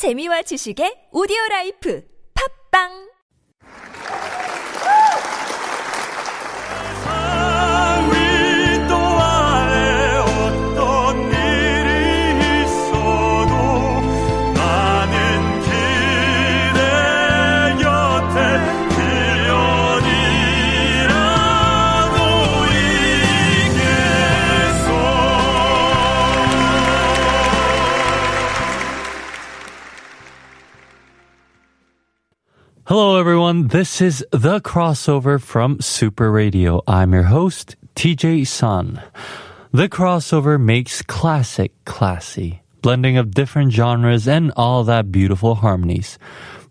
[0.00, 2.00] 재미와 지식의 오디오 라이프.
[2.32, 3.09] 팝빵
[33.68, 36.80] This is the crossover from Super Radio.
[36.86, 39.02] I'm your host, TJ Sun.
[39.70, 46.18] The crossover makes classic classy, blending of different genres and all that beautiful harmonies.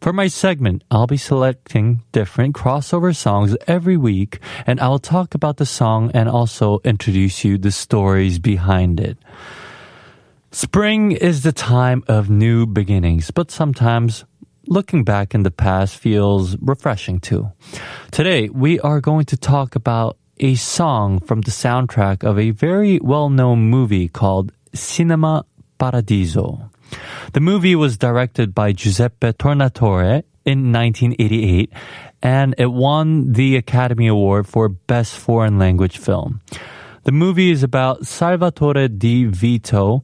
[0.01, 5.57] For my segment, I'll be selecting different crossover songs every week, and I'll talk about
[5.57, 9.19] the song and also introduce you the stories behind it.
[10.51, 14.25] Spring is the time of new beginnings, but sometimes
[14.69, 17.51] looking back in the past feels refreshing too.
[18.11, 22.99] Today, we are going to talk about a song from the soundtrack of a very
[22.99, 25.43] well-known movie called Cinema
[25.79, 26.69] Paradiso.
[27.33, 31.73] The movie was directed by Giuseppe Tornatore in 1988
[32.21, 36.41] and it won the Academy Award for Best Foreign Language Film.
[37.05, 40.03] The movie is about Salvatore Di Vito,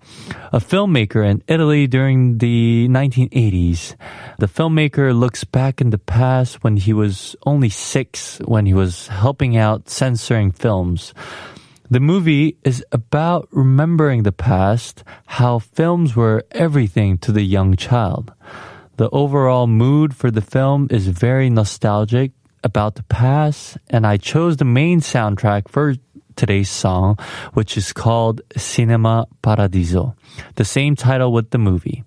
[0.54, 3.96] a filmmaker in Italy during the 1980s.
[4.40, 9.08] The filmmaker looks back in the past when he was only six, when he was
[9.08, 11.14] helping out censoring films.
[11.92, 18.34] The movie is about remembering the past, how films were everything to the young child.
[18.96, 22.32] The overall mood for the film is very nostalgic
[22.64, 25.96] about the past, and I chose the main soundtrack for
[26.36, 27.17] today's song,
[27.53, 30.16] which is called Cinema Paradiso,
[30.55, 32.03] the same title with the movie.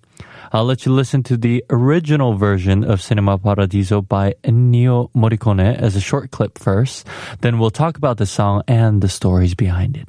[0.51, 5.95] I'll let you listen to the original version of Cinema Paradiso by Ennio Morricone as
[5.95, 7.05] a short clip first.
[7.41, 10.07] Then we'll talk about the song and the stories behind it.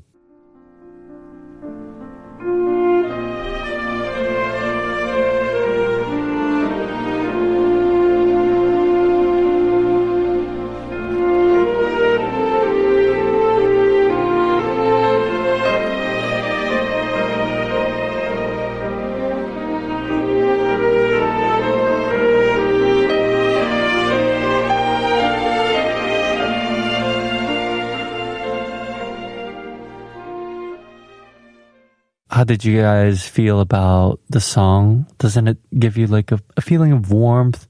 [32.40, 35.04] How did you guys feel about the song?
[35.18, 37.68] Doesn't it give you like a, a feeling of warmth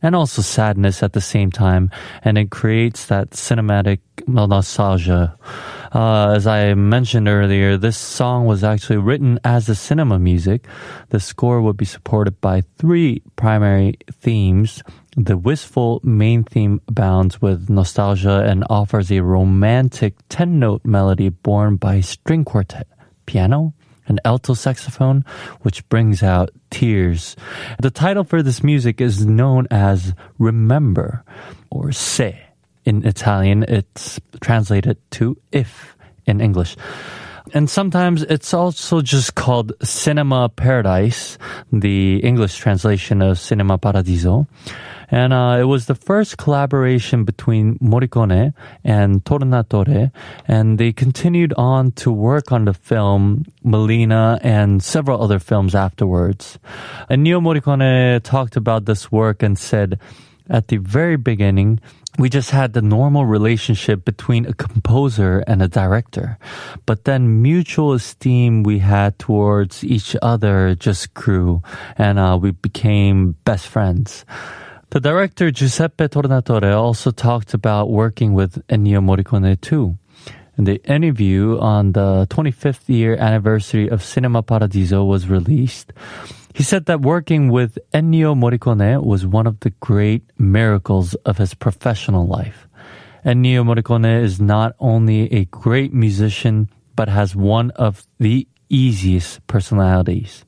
[0.00, 1.90] and also sadness at the same time?
[2.22, 5.36] And it creates that cinematic nostalgia.
[5.92, 10.68] Uh, as I mentioned earlier, this song was actually written as a cinema music.
[11.08, 14.84] The score would be supported by three primary themes.
[15.16, 21.74] The wistful main theme abounds with nostalgia and offers a romantic 10 note melody borne
[21.74, 22.86] by string quartet,
[23.26, 23.74] piano,
[24.08, 25.24] and alto saxophone,
[25.62, 27.36] which brings out tears.
[27.80, 31.24] The title for this music is known as Remember
[31.70, 32.40] or Se.
[32.84, 36.76] In Italian, it's translated to if in English.
[37.54, 41.38] And sometimes it's also just called Cinema Paradise,
[41.72, 44.46] the English translation of Cinema Paradiso.
[45.08, 48.52] And uh, it was the first collaboration between Morricone
[48.82, 50.10] and Tornatore,
[50.48, 56.58] and they continued on to work on the film Malèna and several other films afterwards.
[57.08, 60.00] And Ennio Morricone talked about this work and said,
[60.48, 61.80] at the very beginning,
[62.18, 66.38] we just had the normal relationship between a composer and a director.
[66.86, 71.62] But then mutual esteem we had towards each other just grew
[71.98, 74.24] and uh, we became best friends.
[74.90, 79.98] The director Giuseppe Tornatore also talked about working with Ennio Morricone too.
[80.58, 85.92] The interview on the 25th year anniversary of Cinema Paradiso was released,
[86.54, 91.52] he said that working with Ennio Morricone was one of the great miracles of his
[91.52, 92.66] professional life.
[93.26, 100.46] Ennio Morricone is not only a great musician, but has one of the easiest personalities.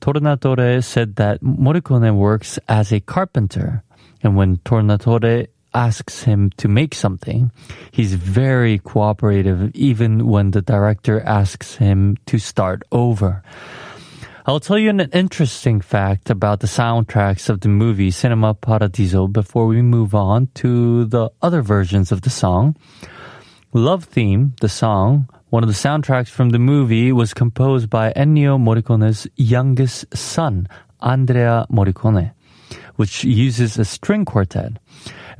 [0.00, 3.82] Tornatore said that Morricone works as a carpenter,
[4.22, 7.50] and when Tornatore asks him to make something,
[7.90, 13.42] he's very cooperative even when the director asks him to start over.
[14.46, 19.66] I'll tell you an interesting fact about the soundtracks of the movie Cinema Paradiso before
[19.66, 22.74] we move on to the other versions of the song.
[23.72, 28.58] Love Theme, the song, one of the soundtracks from the movie, was composed by Ennio
[28.58, 30.66] Morricone's youngest son,
[31.00, 32.32] Andrea Morricone,
[32.96, 34.72] which uses a string quartet.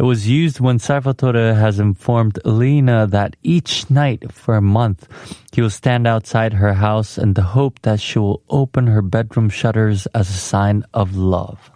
[0.01, 5.07] It was used when Salvatore has informed Elena that each night for a month
[5.53, 9.51] he will stand outside her house in the hope that she will open her bedroom
[9.51, 11.71] shutters as a sign of love.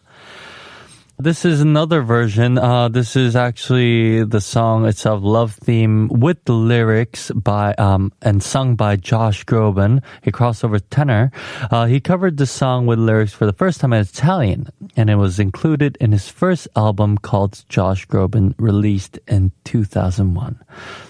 [1.16, 2.58] This is another version.
[2.58, 8.42] Uh, this is actually the song itself, Love Theme, with the lyrics by, um, and
[8.42, 11.30] sung by Josh Groban, a crossover tenor.
[11.70, 14.66] Uh, he covered the song with lyrics for the first time in Italian,
[14.96, 20.58] and it was included in his first album called Josh Groban, released in 2001.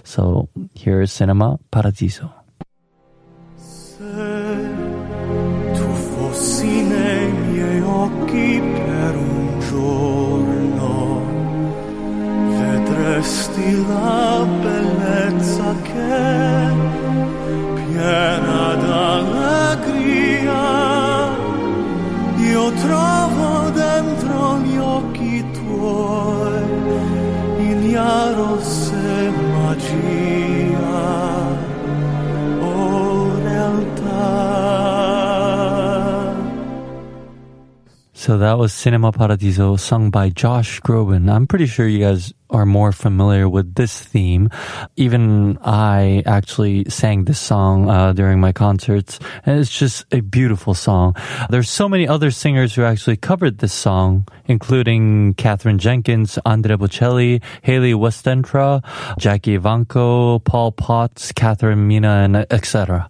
[0.04, 2.30] So here is Cinema Paradiso.
[3.56, 4.04] Se
[5.72, 8.83] tu fossi nei miei occhi
[13.54, 14.23] vedresti la
[38.24, 41.30] So that was Cinema Paradiso sung by Josh Groban.
[41.30, 44.48] I'm pretty sure you guys are more familiar with this theme.
[44.96, 50.72] Even I actually sang this song uh, during my concerts, and it's just a beautiful
[50.72, 51.14] song.
[51.50, 57.42] There's so many other singers who actually covered this song, including Katherine Jenkins, Andrea Bocelli,
[57.60, 58.82] Hayley Westenra,
[59.18, 63.06] Jackie Evancho, Paul Potts, Catherine Mina, and etc.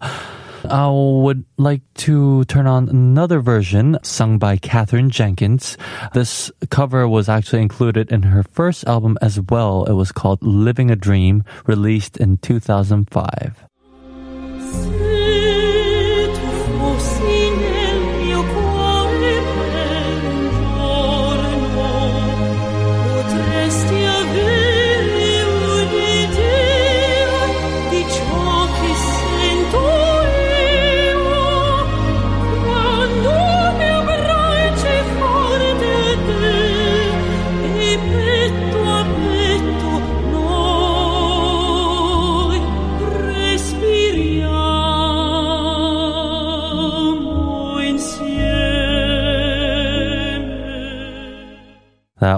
[0.69, 5.77] I would like to turn on another version sung by Katherine Jenkins.
[6.13, 9.85] This cover was actually included in her first album as well.
[9.85, 13.65] It was called Living a Dream, released in 2005.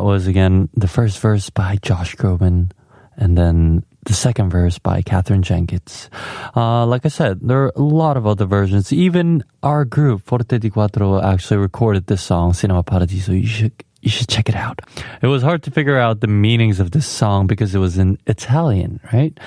[0.07, 2.71] Was again the first verse by Josh Groban
[3.17, 6.09] and then the second verse by Katherine Jenkins.
[6.55, 8.93] Uh, like I said, there are a lot of other versions.
[8.93, 13.33] Even our group, Forte di Quattro, actually recorded this song, Cinema Paradiso.
[13.33, 14.79] You should, you should check it out.
[15.21, 18.17] It was hard to figure out the meanings of this song because it was in
[18.25, 19.37] Italian, right?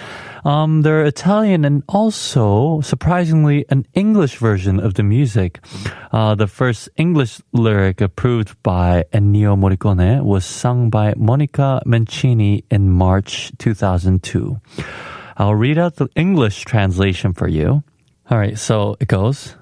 [0.44, 5.64] Um, they're Italian and also, surprisingly, an English version of the music.
[6.12, 12.90] Uh, the first English lyric approved by Ennio Morricone was sung by Monica Mancini in
[12.90, 14.60] March 2002.
[15.38, 17.82] I'll read out the English translation for you.
[18.28, 19.56] All right, so it goes.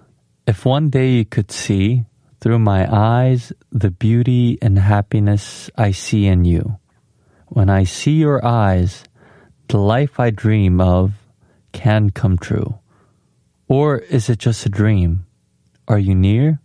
[0.45, 2.03] If one day you could see
[2.41, 6.79] through my eyes the beauty and happiness I see in you.
[7.47, 9.05] When I see your eyes,
[9.69, 11.13] the life I dream of
[11.73, 12.79] can come true.
[13.69, 15.27] Or is it just a dream?
[15.87, 16.61] Are you near?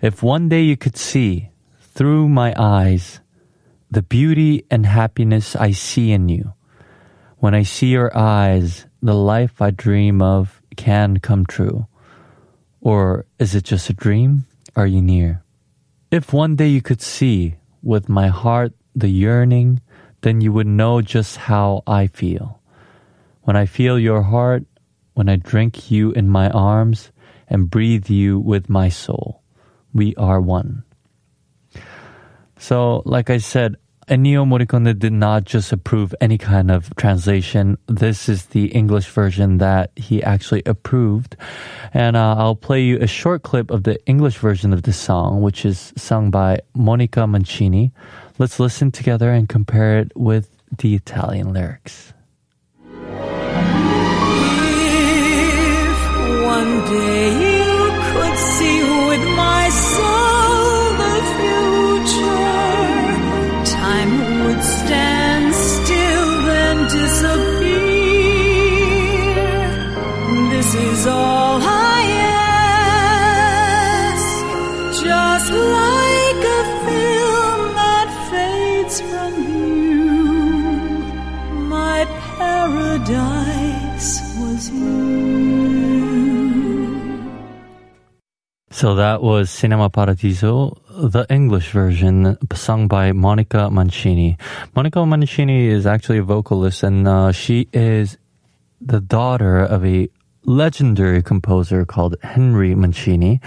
[0.00, 1.50] If one day you could see
[1.80, 3.20] through my eyes
[3.90, 6.54] the beauty and happiness I see in you.
[7.36, 11.86] When I see your eyes, the life I dream of can come true.
[12.80, 14.46] Or is it just a dream?
[14.74, 15.44] Are you near?
[16.10, 19.80] If one day you could see with my heart the yearning,
[20.22, 22.60] then you would know just how I feel.
[23.42, 24.64] When I feel your heart,
[25.14, 27.12] when I drink you in my arms
[27.48, 29.42] and breathe you with my soul,
[29.92, 30.84] we are one.
[32.56, 33.76] So, like I said,
[34.08, 37.78] Ennio Morricone did not just approve any kind of translation.
[37.86, 41.36] This is the English version that he actually approved.
[41.94, 45.40] And uh, I'll play you a short clip of the English version of this song,
[45.40, 47.92] which is sung by Monica Mancini.
[48.38, 52.12] Let's listen together and compare it with the Italian lyrics.
[52.84, 53.22] If
[56.42, 57.61] one day
[83.04, 84.70] paradise was.
[88.70, 94.38] So that was Cinema Paradiso, the English version, sung by Monica Mancini.
[94.74, 98.18] Monica Mancini is actually a vocalist, and uh, she is
[98.80, 100.08] the daughter of a
[100.44, 103.40] legendary composer called Henry Mancini.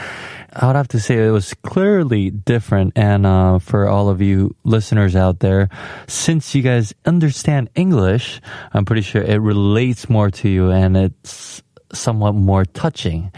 [0.53, 2.93] I would have to say it was clearly different.
[2.95, 5.69] And uh, for all of you listeners out there,
[6.07, 8.41] since you guys understand English,
[8.73, 11.61] I'm pretty sure it relates more to you and it's
[11.91, 13.31] somewhat more touching.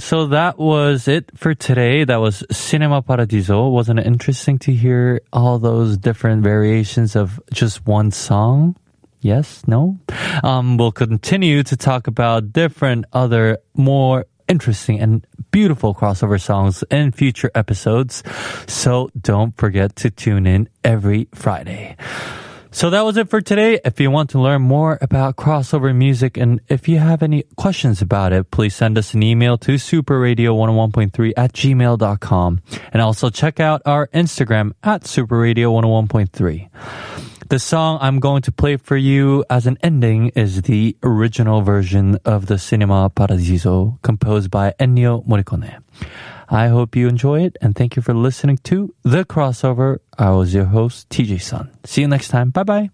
[0.00, 2.04] So that was it for today.
[2.04, 3.68] That was Cinema Paradiso.
[3.68, 8.76] Wasn't it interesting to hear all those different variations of just one song?
[9.24, 9.66] Yes?
[9.66, 9.98] No?
[10.42, 17.10] Um, we'll continue to talk about different other more interesting and beautiful crossover songs in
[17.10, 18.22] future episodes.
[18.66, 21.96] So don't forget to tune in every Friday.
[22.70, 23.80] So that was it for today.
[23.82, 28.02] If you want to learn more about crossover music and if you have any questions
[28.02, 32.60] about it, please send us an email to superradio101.3 at gmail.com.
[32.92, 37.33] And also check out our Instagram at superradio101.3.
[37.54, 42.18] The song I'm going to play for you as an ending is the original version
[42.24, 45.78] of the Cinema Paradiso composed by Ennio Morricone.
[46.48, 49.98] I hope you enjoy it and thank you for listening to The Crossover.
[50.18, 51.70] I was your host, TJ Sun.
[51.84, 52.50] See you next time.
[52.50, 52.90] Bye bye.